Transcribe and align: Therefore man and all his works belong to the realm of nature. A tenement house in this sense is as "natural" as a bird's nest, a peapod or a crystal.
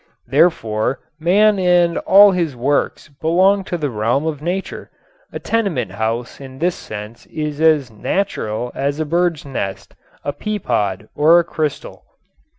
Therefore 0.25 0.99
man 1.19 1.59
and 1.59 1.99
all 1.99 2.31
his 2.31 2.55
works 2.55 3.07
belong 3.09 3.63
to 3.65 3.77
the 3.77 3.91
realm 3.91 4.25
of 4.25 4.41
nature. 4.41 4.89
A 5.31 5.37
tenement 5.37 5.91
house 5.91 6.41
in 6.41 6.57
this 6.57 6.73
sense 6.73 7.27
is 7.27 7.61
as 7.61 7.91
"natural" 7.91 8.71
as 8.73 8.99
a 8.99 9.05
bird's 9.05 9.45
nest, 9.45 9.93
a 10.23 10.33
peapod 10.33 11.07
or 11.13 11.37
a 11.37 11.43
crystal. 11.43 12.03